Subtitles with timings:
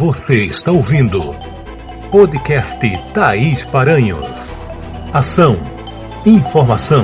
[0.00, 1.20] Você está ouvindo
[2.10, 2.80] podcast
[3.12, 4.24] Thaís Paranhos.
[5.12, 5.56] Ação,
[6.24, 7.02] informação,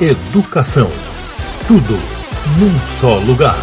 [0.00, 0.86] educação.
[1.66, 1.94] Tudo
[2.56, 3.56] num só lugar.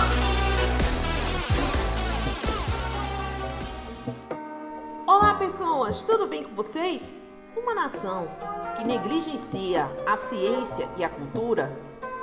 [5.08, 7.18] Olá, pessoas, tudo bem com vocês?
[7.56, 8.28] Uma nação
[8.76, 11.72] que negligencia a ciência e a cultura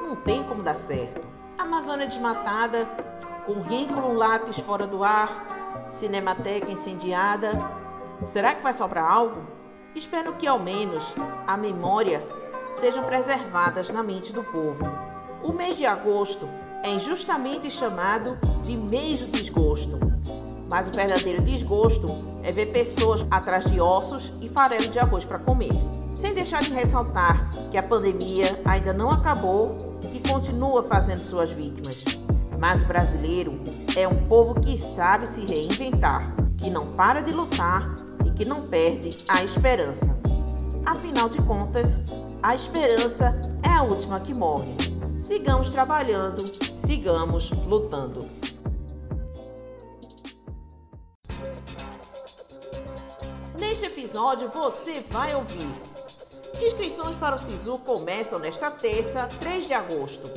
[0.02, 1.26] não tem como dar certo.
[1.56, 2.84] Amazônia desmatada,
[3.46, 5.50] currículo látis fora do ar,
[5.90, 7.52] cinemateca incendiada.
[8.24, 9.42] Será que vai sobrar algo?
[9.94, 11.14] Espero que ao menos
[11.46, 12.26] a memória
[12.70, 14.78] sejam preservadas na mente do povo.
[15.42, 16.48] O mês de agosto
[16.82, 19.98] é injustamente chamado de mês do desgosto.
[20.70, 22.06] Mas o verdadeiro desgosto
[22.42, 25.72] é ver pessoas atrás de ossos e farelo de arroz para comer.
[26.14, 29.76] Sem deixar de ressaltar que a pandemia ainda não acabou
[30.14, 32.04] e continua fazendo suas vítimas.
[32.58, 33.58] Mas o brasileiro
[33.96, 37.94] é um povo que sabe se reinventar, que não para de lutar
[38.24, 40.18] e que não perde a esperança.
[40.86, 42.02] Afinal de contas,
[42.42, 44.74] a esperança é a última que morre.
[45.18, 46.46] Sigamos trabalhando,
[46.86, 48.26] sigamos lutando.
[53.58, 55.70] Neste episódio você vai ouvir.
[56.64, 60.28] Inscrições para o SISU começam nesta terça, 3 de agosto.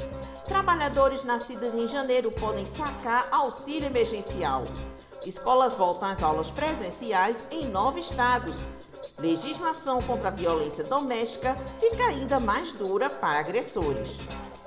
[0.46, 4.64] Trabalhadores nascidos em janeiro podem sacar auxílio emergencial.
[5.26, 8.58] Escolas voltam às aulas presenciais em nove estados.
[9.18, 14.18] Legislação contra a violência doméstica fica ainda mais dura para agressores.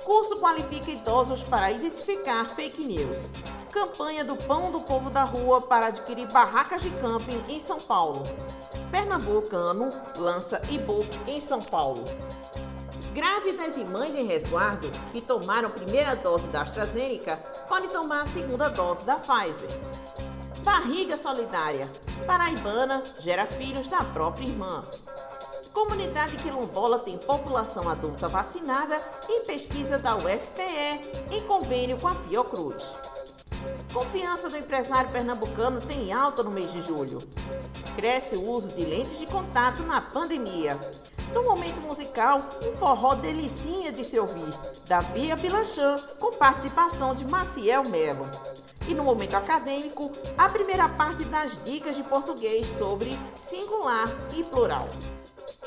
[0.03, 3.29] Curso qualifica idosos para identificar fake news.
[3.71, 8.23] Campanha do Pão do Povo da Rua para adquirir barracas de camping em São Paulo.
[8.89, 12.03] Pernambucano lança e-book em São Paulo.
[13.17, 17.37] Grávidas e mães em resguardo que tomaram primeira dose da AstraZeneca
[17.67, 19.71] podem tomar a segunda dose da Pfizer.
[20.59, 21.89] Barriga solidária.
[22.27, 24.83] Paraibana gera filhos da própria irmã.
[25.73, 32.83] Comunidade quilombola tem população adulta vacinada em pesquisa da UFPE em convênio com a Fiocruz.
[33.91, 37.23] Confiança do empresário pernambucano tem alta no mês de julho.
[37.95, 40.79] Cresce o uso de lentes de contato na pandemia.
[41.33, 44.53] No momento musical, um forró delicinha de se ouvir,
[44.87, 48.25] da Bia Pilachan, com participação de Maciel Melo.
[48.87, 54.87] E no momento acadêmico, a primeira parte das dicas de português sobre singular e plural.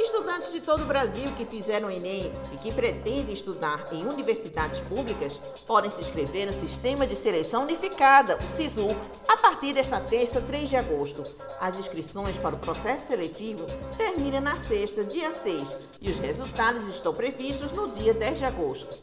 [0.03, 4.81] Estudantes de todo o Brasil que fizeram o Enem e que pretendem estudar em universidades
[4.81, 8.89] públicas podem se inscrever no Sistema de Seleção Unificada, o SISU,
[9.29, 11.23] a partir desta terça, 3 de agosto.
[11.61, 13.67] As inscrições para o processo seletivo
[13.99, 18.97] terminam na sexta, dia 6, e os resultados estão previstos no dia 10 de agosto.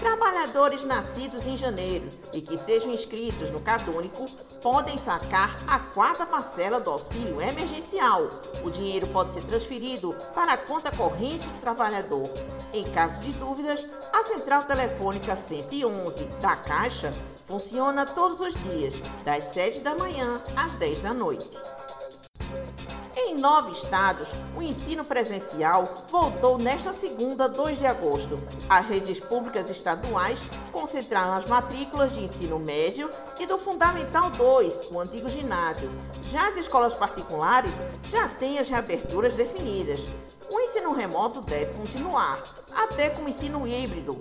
[0.00, 4.24] Trabalhadores nascidos em janeiro e que sejam inscritos no Cadônico
[4.62, 8.30] podem sacar a quarta parcela do auxílio emergencial.
[8.64, 12.30] O dinheiro pode ser transferido para a conta corrente do trabalhador.
[12.72, 17.12] Em caso de dúvidas, a central telefônica 111 da Caixa
[17.44, 21.58] funciona todos os dias, das 7 da manhã às 10 da noite.
[23.30, 28.40] Em nove estados, o ensino presencial voltou nesta segunda, 2 de agosto.
[28.68, 30.40] As redes públicas estaduais
[30.72, 33.08] concentraram as matrículas de ensino médio
[33.38, 35.88] e do Fundamental 2, o antigo ginásio.
[36.28, 37.76] Já as escolas particulares
[38.10, 40.00] já têm as reaberturas definidas.
[40.50, 42.42] O ensino remoto deve continuar,
[42.74, 44.20] até com o ensino híbrido.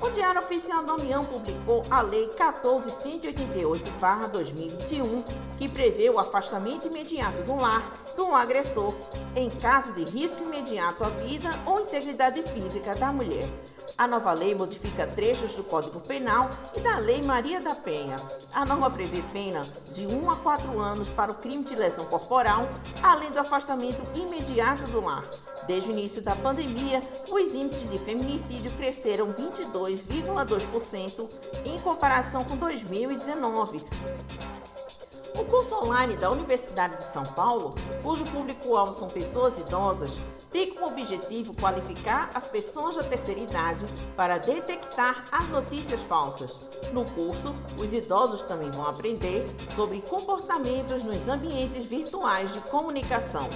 [0.00, 5.24] O Diário Oficial da União publicou a Lei 14.188-2021,
[5.56, 8.94] que prevê o afastamento imediato do lar um agressor
[9.34, 13.48] em caso de risco imediato à vida ou integridade física da mulher.
[13.98, 18.16] A nova lei modifica trechos do Código Penal e da Lei Maria da Penha.
[18.52, 22.68] A norma prevê pena de 1 a 4 anos para o crime de lesão corporal,
[23.02, 25.24] além do afastamento imediato do lar.
[25.66, 31.26] Desde o início da pandemia, os índices de feminicídio cresceram 22,2%
[31.64, 33.82] em comparação com 2019.
[35.38, 40.10] O curso online da Universidade de São Paulo, cujo público-alvo são pessoas idosas,
[40.56, 43.84] tem como objetivo qualificar as pessoas da terceira idade
[44.16, 46.58] para detectar as notícias falsas.
[46.94, 53.50] No curso, os idosos também vão aprender sobre comportamentos nos ambientes virtuais de comunicação.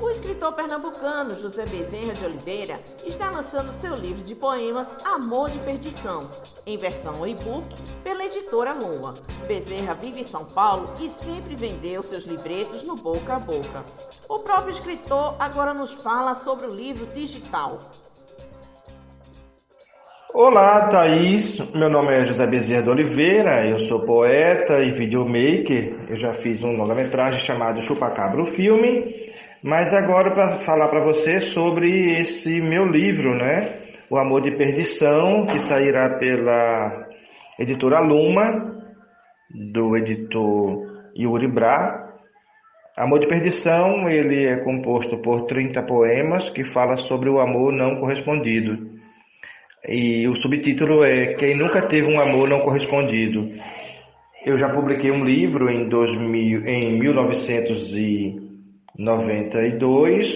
[0.00, 5.58] O escritor pernambucano José Bezerra de Oliveira está lançando seu livro de poemas Amor de
[5.58, 6.30] Perdição,
[6.64, 7.66] em versão e-book,
[8.04, 9.14] pela editora Luma.
[9.48, 13.84] Bezerra vive em São Paulo e sempre vendeu seus livretos no boca a boca.
[14.28, 17.80] O próprio escritor agora nos fala sobre o livro digital.
[20.32, 21.58] Olá, Thaís.
[21.74, 23.66] Meu nome é José Bezerra de Oliveira.
[23.66, 26.06] Eu sou poeta e videomaker.
[26.08, 29.27] Eu já fiz um longa-metragem chamado Chupacabra o Filme.
[29.62, 33.88] Mas agora para falar para você sobre esse meu livro, né?
[34.08, 37.08] O Amor de Perdição, que sairá pela
[37.58, 38.76] editora Luma,
[39.50, 42.08] do editor Yuri Bra.
[42.96, 47.98] Amor de Perdição, ele é composto por 30 poemas que fala sobre o amor não
[47.98, 48.96] correspondido.
[49.88, 53.50] E o subtítulo é Quem nunca teve um amor não correspondido.
[54.46, 56.98] Eu já publiquei um livro em, 2000, em
[58.98, 60.26] 1992,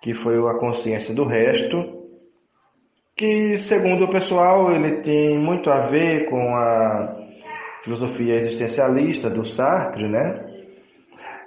[0.00, 2.00] que foi A Consciência do Resto,
[3.16, 7.16] que, segundo o pessoal, ele tem muito a ver com a
[7.82, 10.46] filosofia existencialista do Sartre, né?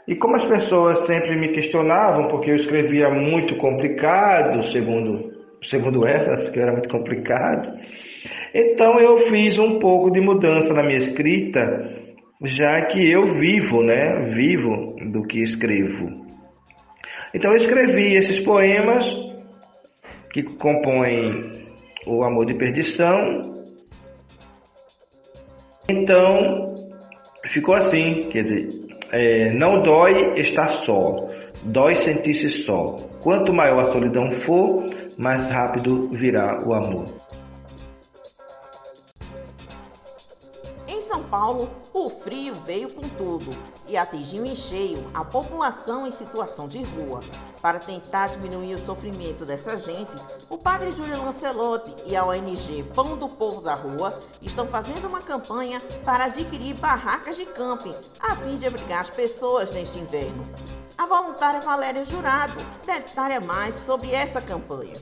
[0.08, 5.32] E como as pessoas sempre me questionavam, porque eu escrevia muito complicado, segundo
[5.64, 7.72] segundo elas, que era muito complicado.
[8.54, 12.03] Então eu fiz um pouco de mudança na minha escrita,
[12.44, 14.30] já que eu vivo, né?
[14.34, 16.24] Vivo do que escrevo.
[17.34, 19.06] Então eu escrevi esses poemas
[20.32, 21.64] que compõem
[22.06, 23.18] o amor de perdição.
[25.90, 26.76] Então
[27.54, 28.68] ficou assim, quer dizer,
[29.12, 31.16] é, não dói estar só,
[31.64, 32.96] dói sentir-se só.
[33.22, 34.86] Quanto maior a solidão for,
[35.18, 37.06] mais rápido virá o amor.
[40.88, 43.52] Em São Paulo, o frio veio com tudo
[43.88, 47.20] e atingiu em cheio a população em situação de rua.
[47.62, 50.12] Para tentar diminuir o sofrimento dessa gente,
[50.50, 55.22] o padre Júlio Lancelotti e a ONG Pão do Povo da Rua estão fazendo uma
[55.22, 60.48] campanha para adquirir barracas de camping, a fim de abrigar as pessoas neste inverno.
[60.98, 64.98] A voluntária Valéria Jurado detalha mais sobre essa campanha.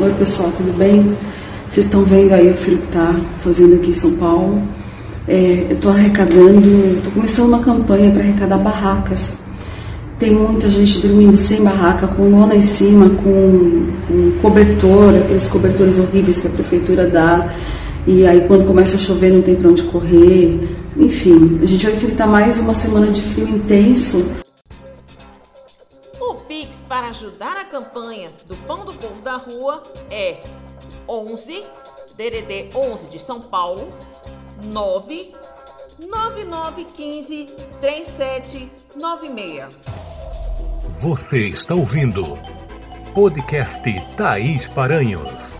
[0.00, 1.16] Oi pessoal, tudo bem?
[1.74, 3.12] Vocês estão vendo aí o frio que está
[3.42, 4.62] fazendo aqui em São Paulo.
[5.26, 9.38] É, eu estou arrecadando, estou começando uma campanha para arrecadar barracas.
[10.16, 15.98] Tem muita gente dormindo sem barraca, com lona em cima, com, com cobertor, aqueles cobertores
[15.98, 17.52] horríveis que a prefeitura dá.
[18.06, 20.60] E aí quando começa a chover não tem para onde correr.
[20.96, 24.24] Enfim, a gente vai enfrentar mais uma semana de frio intenso.
[26.20, 30.36] O Pix para ajudar a campanha do Pão do Povo da Rua é
[31.08, 31.64] 11
[32.16, 33.92] DDD 11 de São Paulo
[34.62, 35.34] 9
[35.98, 39.74] 9915 3796.
[41.00, 42.38] Você está ouvindo
[43.14, 43.82] podcast
[44.16, 45.54] Thaís Paranhos.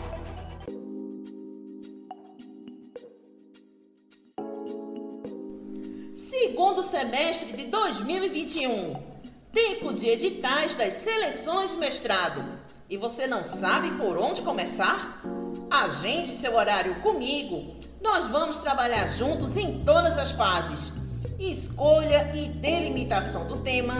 [6.12, 8.97] Segundo semestre de 2021.
[9.52, 12.63] Tempo de editais das seleções de mestrado.
[12.89, 15.23] E você não sabe por onde começar?
[15.71, 17.77] Agende seu horário comigo.
[18.03, 20.93] Nós vamos trabalhar juntos em todas as fases:
[21.39, 23.95] escolha e delimitação do tema,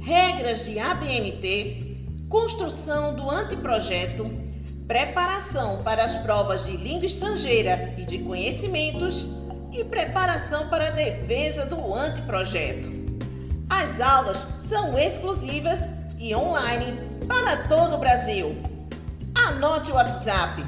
[0.00, 4.24] regras de ABNT, construção do anteprojeto,
[4.88, 9.26] preparação para as provas de língua estrangeira e de conhecimentos
[9.70, 12.90] e preparação para a defesa do anteprojeto.
[13.68, 15.92] As aulas são exclusivas
[16.24, 16.98] e online
[17.28, 18.56] para todo o Brasil.
[19.34, 20.64] Anote o WhatsApp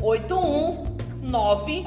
[0.00, 1.84] 819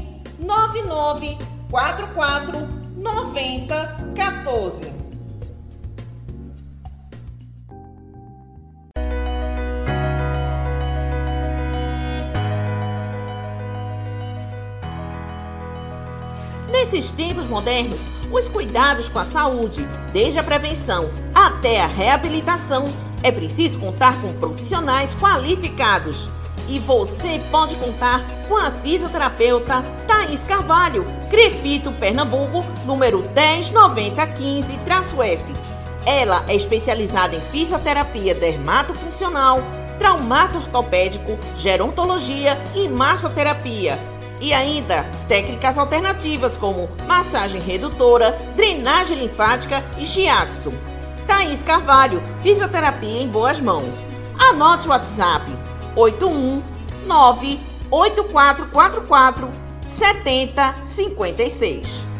[16.91, 22.93] Nesses tempos modernos, os cuidados com a saúde, desde a prevenção até a reabilitação,
[23.23, 26.29] é preciso contar com profissionais qualificados.
[26.67, 35.45] E você pode contar com a fisioterapeuta Thaís Carvalho, Crefito, Pernambuco, número 109015-F.
[36.05, 39.63] Ela é especializada em fisioterapia dermatofuncional,
[39.97, 44.10] traumato ortopédico, gerontologia e massoterapia.
[44.41, 50.73] E ainda técnicas alternativas como massagem redutora, drenagem linfática e shiatsu.
[51.27, 54.09] Thaís Carvalho, fisioterapia em boas mãos.
[54.39, 55.45] Anote o WhatsApp
[55.95, 57.59] 819
[57.91, 59.47] 8444
[59.85, 62.10] 7056.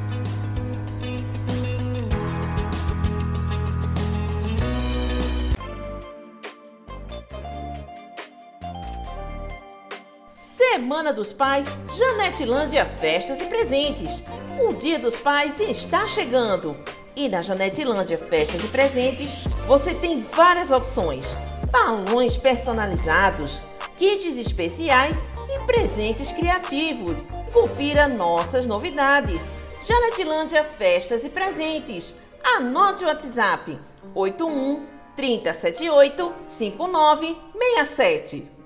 [10.72, 14.24] Semana dos Pais, Janetilândia Festas e Presentes.
[14.58, 16.78] O Dia dos Pais está chegando.
[17.14, 21.28] E na Janetilândia Festas e Presentes, você tem várias opções
[21.70, 25.18] balões personalizados, kits especiais
[25.50, 27.28] e presentes criativos.
[27.52, 29.54] Confira nossas novidades.
[29.86, 32.16] Janetilândia Festas e Presentes.
[32.42, 33.78] Anote o WhatsApp
[34.16, 34.86] 81
[35.18, 38.61] 3078 5967.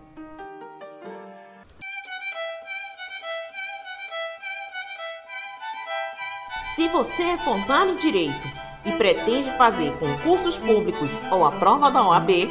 [6.95, 8.47] Você é formado em Direito
[8.85, 12.49] e pretende fazer concursos públicos ou a prova da OAB,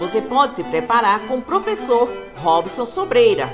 [0.00, 3.48] você pode se preparar com o professor Robson Sobreira.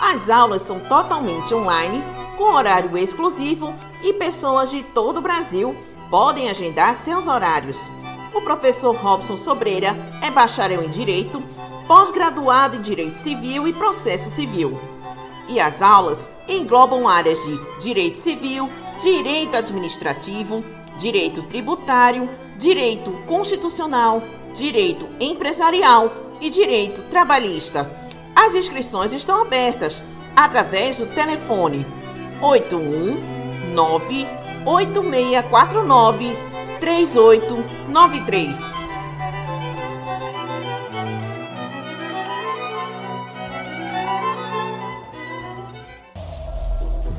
[0.00, 2.02] As aulas são totalmente online,
[2.38, 5.76] com horário exclusivo e pessoas de todo o Brasil
[6.08, 7.78] podem agendar seus horários.
[8.32, 11.42] O professor Robson Sobreira é bacharel em Direito,
[11.86, 14.80] pós-graduado em Direito Civil e Processo Civil.
[15.46, 18.70] E as aulas englobam áreas de Direito Civil,
[19.00, 20.64] direito administrativo,
[20.98, 24.22] direito tributário, direito constitucional,
[24.54, 27.90] direito empresarial e direito trabalhista.
[28.34, 30.02] As inscrições estão abertas
[30.36, 31.86] através do telefone
[32.40, 34.26] 819
[34.64, 36.36] 8649
[36.80, 38.74] 3893.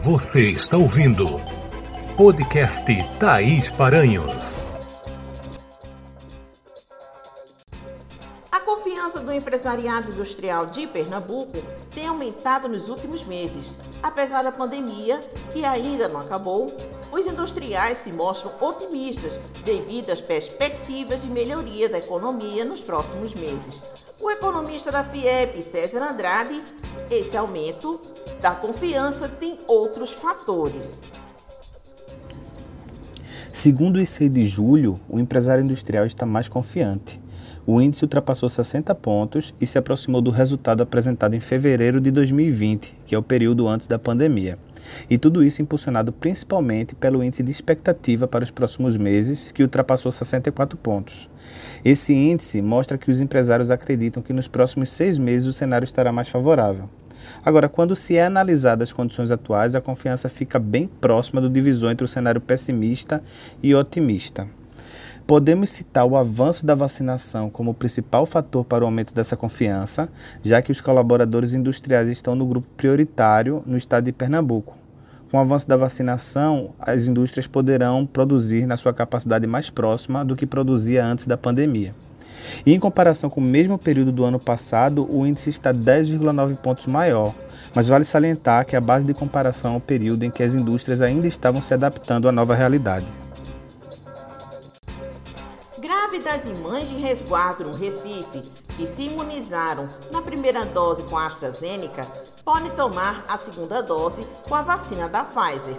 [0.03, 1.41] Você está ouvindo
[2.17, 2.85] Podcast
[3.19, 4.31] Thaís Paranhos.
[8.49, 11.61] A confiança do empresariado industrial de Pernambuco
[11.93, 13.69] tem aumentado nos últimos meses.
[14.01, 16.73] Apesar da pandemia, que ainda não acabou,
[17.11, 23.77] os industriais se mostram otimistas devido às perspectivas de melhoria da economia nos próximos meses.
[24.21, 26.63] O economista da FIEP, César Andrade,
[27.11, 27.99] esse aumento
[28.39, 31.01] da confiança tem outros fatores.
[33.65, 37.19] Segundo o ICI de julho, o empresário industrial está mais confiante.
[37.65, 42.95] O índice ultrapassou 60 pontos e se aproximou do resultado apresentado em fevereiro de 2020,
[43.07, 44.59] que é o período antes da pandemia.
[45.09, 50.11] E tudo isso impulsionado principalmente pelo índice de expectativa para os próximos meses, que ultrapassou
[50.11, 51.27] 64 pontos.
[51.83, 56.11] Esse índice mostra que os empresários acreditam que nos próximos seis meses o cenário estará
[56.11, 56.87] mais favorável.
[57.43, 61.91] Agora, quando se é analisada as condições atuais, a confiança fica bem próxima do divisor
[61.91, 63.21] entre o cenário pessimista
[63.61, 64.47] e otimista.
[65.27, 70.07] Podemos citar o avanço da vacinação como principal fator para o aumento dessa confiança,
[70.43, 74.77] já que os colaboradores industriais estão no grupo prioritário no estado de Pernambuco.
[75.31, 80.35] Com o avanço da vacinação, as indústrias poderão produzir na sua capacidade mais próxima do
[80.35, 81.95] que produzia antes da pandemia.
[82.65, 86.85] E em comparação com o mesmo período do ano passado, o índice está 10,9 pontos
[86.85, 87.33] maior.
[87.73, 91.01] Mas vale salientar que a base de comparação é o período em que as indústrias
[91.01, 93.05] ainda estavam se adaptando à nova realidade.
[95.77, 98.41] Grávidas e mães de resguardo no Recife
[98.75, 102.03] que se imunizaram na primeira dose com a AstraZeneca
[102.43, 105.75] podem tomar a segunda dose com a vacina da Pfizer.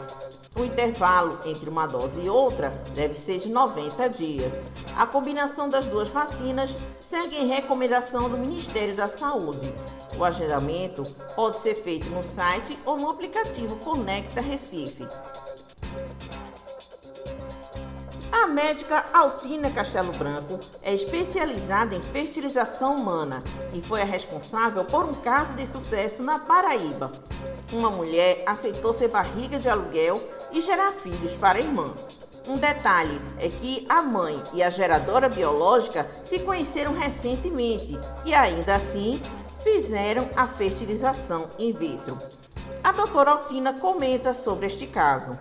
[0.59, 4.65] O intervalo entre uma dose e outra deve ser de 90 dias.
[4.97, 9.71] A combinação das duas vacinas segue em recomendação do Ministério da Saúde.
[10.17, 11.03] O agendamento
[11.35, 15.07] pode ser feito no site ou no aplicativo Conecta Recife.
[18.33, 23.43] A médica Altina Castelo Branco é especializada em fertilização humana
[23.73, 27.13] e foi a responsável por um caso de sucesso na Paraíba.
[27.73, 31.93] Uma mulher aceitou ser barriga de aluguel e gerar filhos para a irmã.
[32.49, 38.77] Um detalhe é que a mãe e a geradora biológica se conheceram recentemente e, ainda
[38.77, 39.21] assim,
[39.63, 42.19] fizeram a fertilização in vitro.
[42.85, 45.37] A doutora Altina comenta sobre este caso.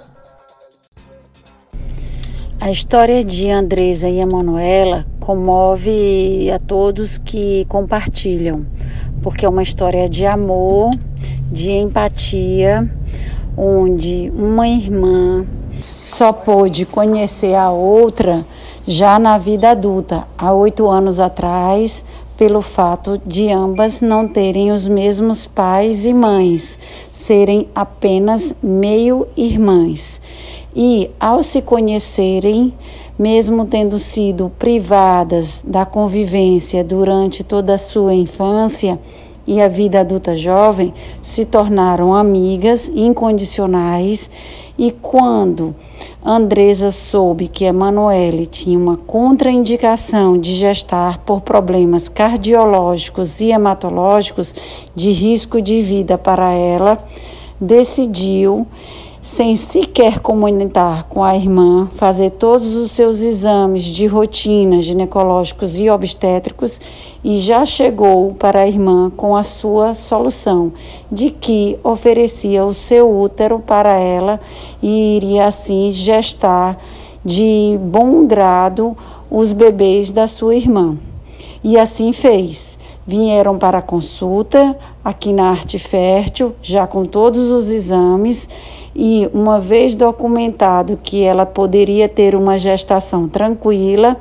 [2.66, 8.66] A história de Andresa e Emanuela comove a todos que compartilham,
[9.22, 10.90] porque é uma história de amor,
[11.52, 12.92] de empatia,
[13.56, 15.46] onde uma irmã
[15.80, 18.44] só pôde conhecer a outra
[18.88, 22.04] já na vida adulta, há oito anos atrás,
[22.36, 26.80] pelo fato de ambas não terem os mesmos pais e mães,
[27.14, 30.20] serem apenas meio-irmãs.
[30.76, 32.74] E, ao se conhecerem,
[33.18, 39.00] mesmo tendo sido privadas da convivência durante toda a sua infância,
[39.48, 44.30] e a vida adulta jovem se tornaram amigas incondicionais.
[44.78, 45.76] E quando
[46.24, 54.54] Andresa soube que Emanuele tinha uma contraindicação de gestar por problemas cardiológicos e hematológicos
[54.94, 56.98] de risco de vida para ela,
[57.62, 58.68] decidiu
[59.26, 65.90] sem sequer comunicar com a irmã, fazer todos os seus exames de rotina ginecológicos e
[65.90, 66.80] obstétricos
[67.24, 70.72] e já chegou para a irmã com a sua solução
[71.12, 74.40] de que oferecia o seu útero para ela
[74.80, 76.78] e iria assim gestar
[77.26, 78.96] de bom grado
[79.32, 81.00] os bebês da sua irmã.
[81.64, 82.78] E assim fez.
[83.08, 88.50] Vieram para a consulta aqui na Arte Fértil, já com todos os exames,
[88.96, 94.16] e uma vez documentado que ela poderia ter uma gestação tranquila,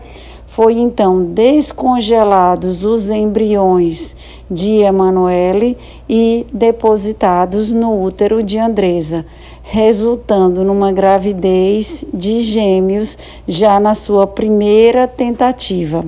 [0.47, 4.17] foi então descongelados os embriões
[4.51, 5.77] de Emanuele
[6.09, 9.25] e depositados no útero de Andresa,
[9.63, 13.17] resultando numa gravidez de gêmeos
[13.49, 16.05] já na sua primeira tentativa.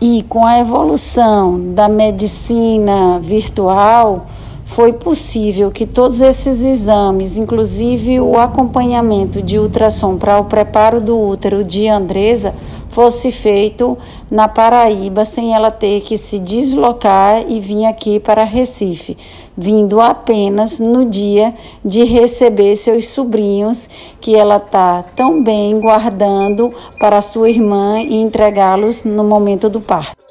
[0.00, 4.26] E com a evolução da medicina virtual,
[4.66, 11.18] foi possível que todos esses exames, inclusive o acompanhamento de ultrassom para o preparo do
[11.18, 12.52] útero de Andresa,
[12.88, 13.96] fosse feito
[14.30, 19.16] na Paraíba sem ela ter que se deslocar e vir aqui para Recife,
[19.56, 21.54] vindo apenas no dia
[21.84, 23.88] de receber seus sobrinhos
[24.20, 30.25] que ela está tão bem guardando para sua irmã e entregá-los no momento do parto.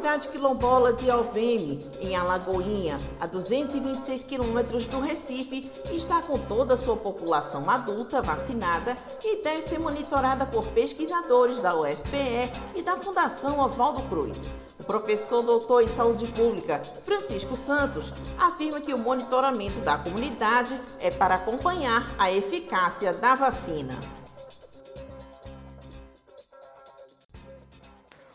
[0.00, 6.78] Comunidade quilombola de Alveme, em Alagoinha, a 226 quilômetros do Recife, está com toda a
[6.78, 13.60] sua população adulta vacinada e deve ser monitorada por pesquisadores da UFPE e da Fundação
[13.60, 14.38] Oswaldo Cruz.
[14.78, 21.10] O professor doutor em saúde pública, Francisco Santos, afirma que o monitoramento da comunidade é
[21.10, 23.92] para acompanhar a eficácia da vacina.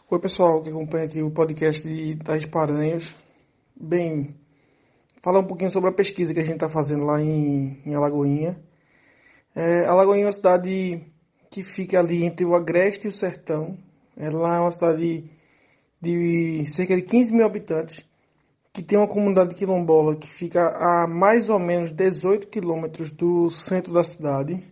[0.08, 3.18] Oi pessoal que acompanha aqui o podcast de Tais Paranhos.
[3.76, 4.36] Bem,
[5.24, 8.56] falar um pouquinho sobre a pesquisa que a gente está fazendo lá em, em Alagoinha.
[9.56, 11.02] É, Alagoinha é uma cidade
[11.50, 13.80] que fica ali entre o Agreste e o Sertão.
[14.16, 15.28] Ela é uma cidade
[16.00, 18.08] de cerca de 15 mil habitantes,
[18.72, 23.92] que tem uma comunidade quilombola que fica a mais ou menos 18 quilômetros do centro
[23.92, 24.64] da cidade.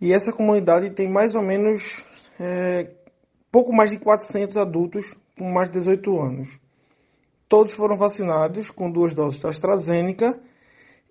[0.00, 2.04] E essa comunidade tem mais ou menos
[2.38, 2.99] é,
[3.50, 6.60] pouco mais de 400 adultos com mais de 18 anos.
[7.48, 10.38] Todos foram vacinados com duas doses da AstraZeneca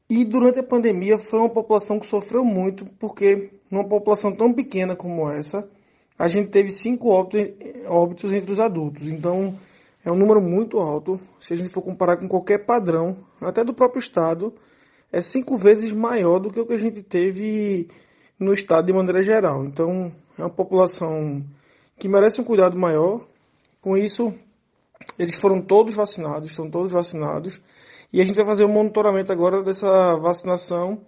[0.09, 4.95] e durante a pandemia foi uma população que sofreu muito porque numa população tão pequena
[4.95, 5.69] como essa,
[6.17, 9.07] a gente teve cinco óbitos entre os adultos.
[9.07, 9.55] Então
[10.03, 11.19] é um número muito alto.
[11.41, 14.53] Se a gente for comparar com qualquer padrão, até do próprio estado,
[15.11, 17.89] é cinco vezes maior do que o que a gente teve
[18.39, 19.65] no estado de maneira geral.
[19.65, 21.43] Então é uma população
[21.99, 23.27] que merece um cuidado maior.
[23.81, 24.33] Com isso,
[25.17, 27.61] eles foram todos vacinados, estão todos vacinados.
[28.11, 31.01] E a gente vai fazer o um monitoramento agora dessa vacinação,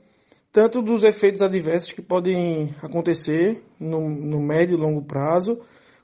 [0.51, 5.59] tanto dos efeitos adversos que podem acontecer no, no médio e longo prazo,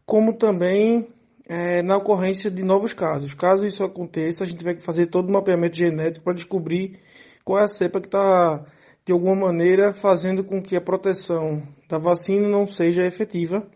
[0.06, 1.08] como também
[1.47, 3.34] é, na ocorrência de novos casos.
[3.34, 7.00] Caso isso aconteça, a gente vai fazer todo o mapeamento genético para descobrir
[7.43, 8.65] qual é a cepa que está,
[9.06, 13.67] de alguma maneira, fazendo com que a proteção da vacina não seja efetiva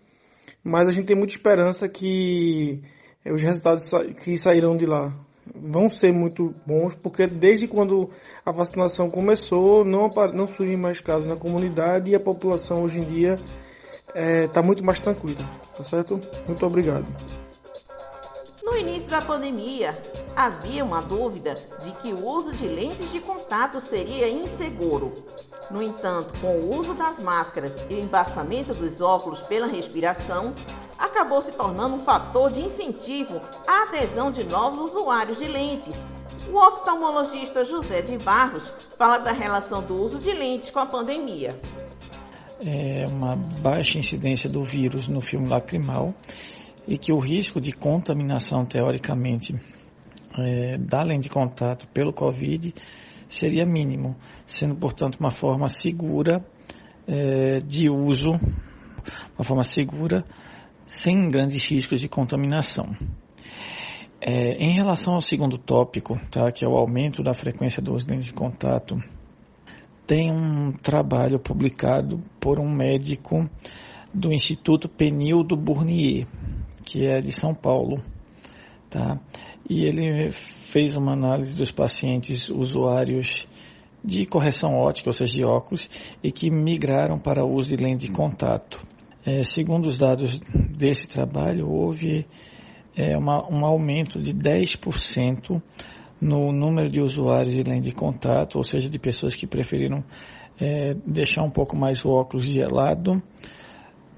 [0.64, 2.82] mas a gente tem muita esperança que
[3.26, 3.90] eh, os resultados
[4.24, 5.14] que sairão de lá
[5.56, 8.10] vão ser muito bons, porque desde quando
[8.46, 13.04] a vacinação começou, não, não surgem mais casos na comunidade e a população hoje em
[13.04, 13.36] dia
[14.08, 15.42] está eh, é, muito mais tranquila,
[15.76, 16.20] tá certo?
[16.48, 17.06] Muito obrigado.
[18.82, 19.96] Início da pandemia,
[20.36, 25.14] havia uma dúvida de que o uso de lentes de contato seria inseguro.
[25.70, 30.56] No entanto, com o uso das máscaras e o embaçamento dos óculos pela respiração,
[30.98, 36.08] acabou se tornando um fator de incentivo à adesão de novos usuários de lentes.
[36.52, 41.56] O oftalmologista José de Barros fala da relação do uso de lentes com a pandemia.
[42.66, 46.16] É uma baixa incidência do vírus no filme lacrimal
[46.88, 49.56] e que o risco de contaminação, teoricamente,
[50.38, 52.74] é, da lente de contato pelo Covid
[53.28, 54.16] seria mínimo,
[54.46, 56.46] sendo, portanto, uma forma segura
[57.08, 58.32] é, de uso,
[59.36, 60.24] uma forma segura,
[60.86, 62.96] sem grandes riscos de contaminação.
[64.20, 68.28] É, em relação ao segundo tópico, tá, que é o aumento da frequência dos lentes
[68.28, 69.02] de contato,
[70.06, 73.50] tem um trabalho publicado por um médico
[74.14, 76.28] do Instituto Penildo Bournier,
[76.84, 78.02] que é de São Paulo,
[78.90, 79.20] tá?
[79.70, 83.48] E ele fez uma análise dos pacientes usuários
[84.04, 85.90] de correção ótica, ou seja, de óculos,
[86.24, 88.86] e que migraram para o uso de lente de contato.
[89.24, 90.40] É, segundo os dados
[90.76, 92.26] desse trabalho, houve
[92.96, 95.62] é, uma, um aumento de 10%
[96.20, 100.04] no número de usuários de lente de contato, ou seja, de pessoas que preferiram
[100.60, 103.22] é, deixar um pouco mais o óculos gelado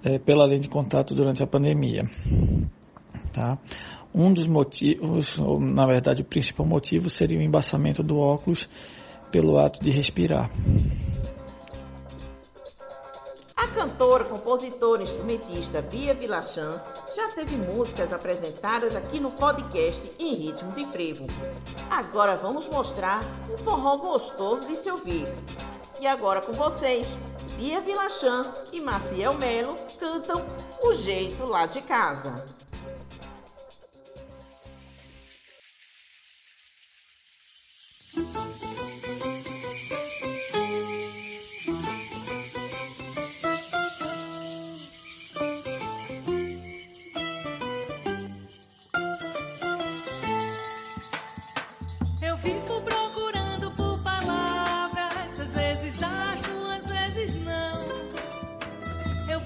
[0.04, 2.10] é, pela lente de contato durante a pandemia.
[3.32, 3.58] Tá?
[4.14, 8.70] Um dos motivos, ou na verdade o principal motivo, seria o embaçamento do óculos
[9.32, 10.52] pelo ato de respirar.
[13.56, 16.80] A cantora, compositora e instrumentista Bia Vilachan
[17.16, 21.26] já teve músicas apresentadas aqui no podcast em ritmo de frevo.
[21.90, 25.28] Agora vamos mostrar um forró gostoso de se ouvir.
[26.00, 27.18] E agora com vocês,
[27.56, 30.44] Bia Vilachan e Maciel Melo cantam
[30.82, 32.63] O Jeito Lá de Casa.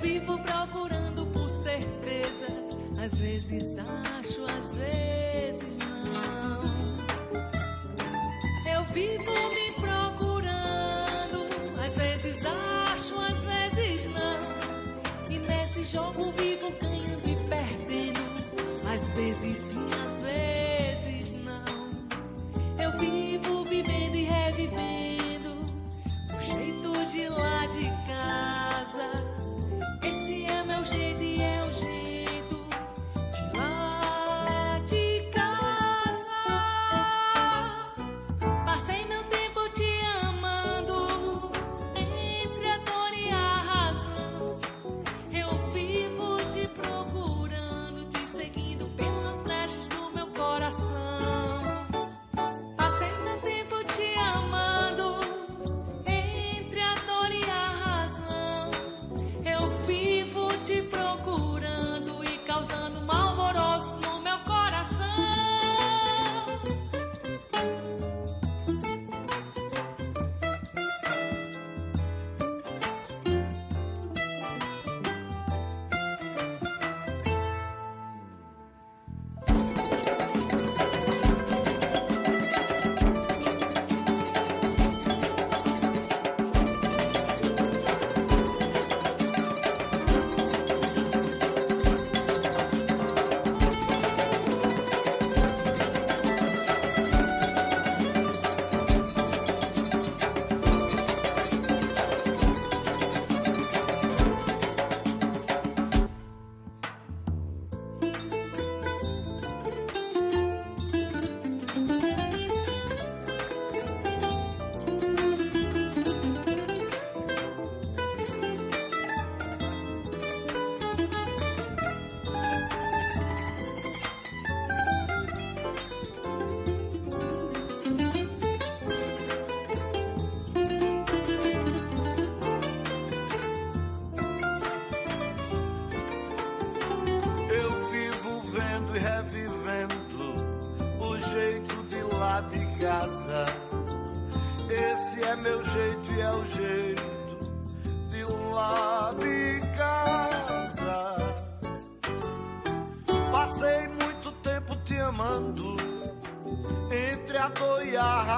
[0.07, 2.47] Vivo procurando por certeza.
[3.03, 6.63] Às vezes acho, às vezes não.
[8.73, 11.45] Eu vivo me procurando.
[11.85, 15.29] Às vezes acho, às vezes não.
[15.29, 18.21] E nesse jogo vivo ganhando e perdendo.
[18.89, 22.81] Às vezes sim, às vezes não.
[22.81, 25.06] Eu vivo vivendo e revivendo.
[30.97, 31.56] say the end.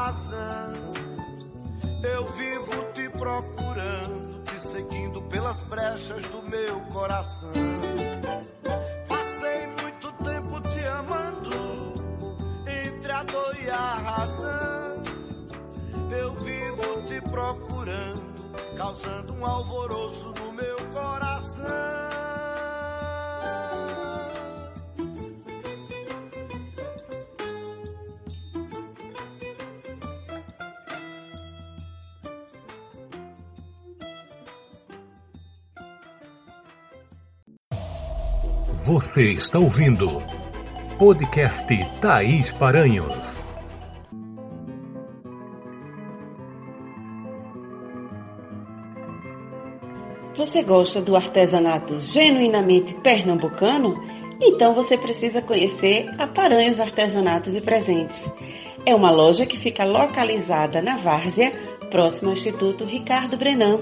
[0.10, 0.74] razão.
[2.04, 7.52] Eu vivo te procurando, te seguindo pelas brechas do meu coração.
[9.08, 11.94] Passei muito tempo te amando,
[12.66, 15.04] entre a dor e a razão.
[16.12, 22.19] Eu vivo te procurando, causando um alvoroço no meu coração.
[38.90, 40.08] Você está ouvindo
[40.98, 41.68] podcast
[42.02, 43.38] Thaís Paranhos.
[50.36, 53.94] Você gosta do artesanato genuinamente pernambucano?
[54.42, 58.20] Então você precisa conhecer a Paranhos Artesanatos e Presentes.
[58.88, 61.54] É uma loja que fica localizada na Várzea,
[61.90, 63.80] próximo ao Instituto Ricardo Brenan.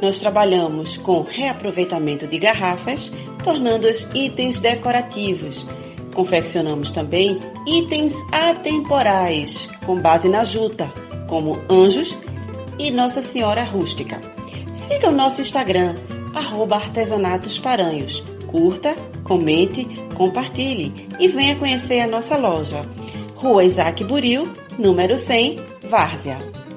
[0.00, 3.10] Nós trabalhamos com reaproveitamento de garrafas,
[3.42, 5.66] tornando-os itens decorativos,
[6.18, 10.92] Confeccionamos também itens atemporais com base na juta,
[11.28, 12.12] como anjos
[12.76, 14.20] e Nossa Senhora Rústica.
[14.88, 15.94] Siga o nosso Instagram,
[16.34, 16.82] arroba.
[18.48, 22.82] Curta, comente, compartilhe e venha conhecer a nossa loja.
[23.36, 24.42] Rua Isaac Buril,
[24.76, 25.54] número 100,
[25.88, 26.67] Várzea.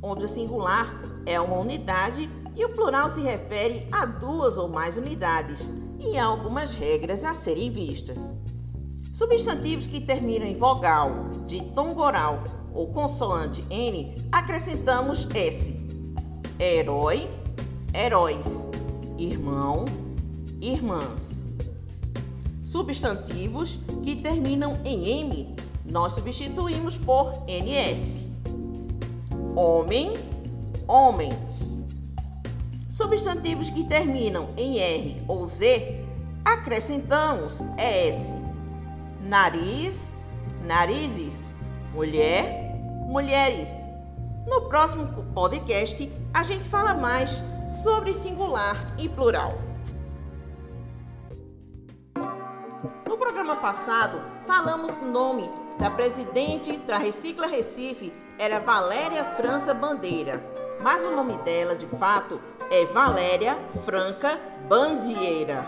[0.01, 4.97] onde o singular é uma unidade e o plural se refere a duas ou mais
[4.97, 5.61] unidades,
[5.99, 8.33] e há algumas regras a serem vistas.
[9.13, 15.75] Substantivos que terminam em vogal, de tom oral ou consoante N, acrescentamos S.
[16.59, 17.29] Herói,
[17.93, 18.69] heróis.
[19.17, 19.85] Irmão,
[20.59, 21.43] irmãs.
[22.63, 28.25] Substantivos que terminam em M, nós substituímos por NS
[29.55, 30.13] homem,
[30.87, 31.74] homens.
[32.95, 36.01] Substantivos que terminam em R ou Z,
[36.45, 38.33] acrescentamos S.
[39.19, 40.15] Nariz,
[40.63, 41.57] narizes.
[41.93, 42.73] Mulher,
[43.05, 43.69] mulheres.
[44.47, 47.31] No próximo podcast, a gente fala mais
[47.83, 49.51] sobre singular e plural.
[53.05, 60.41] No programa passado, falamos o nome da presidente da Recicla Recife, era Valéria França Bandeira,
[60.81, 62.39] mas o nome dela, de fato,
[62.71, 65.65] é Valéria Franca Bandieira.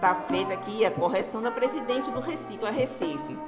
[0.00, 3.38] Tá feita aqui a correção da presidente do Recicla Recife.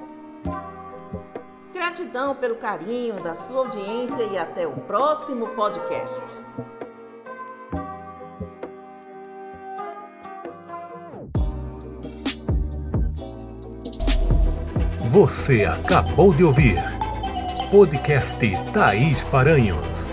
[1.72, 6.22] Gratidão pelo carinho da sua audiência e até o próximo podcast.
[15.10, 16.76] Você acabou de ouvir
[17.70, 18.38] podcast
[18.72, 20.05] Thaís Paranhos.